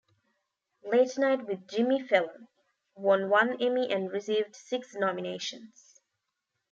[0.83, 2.47] "Late Night with Jimmy Fallon"
[2.95, 6.01] won one Emmy and received six nominations.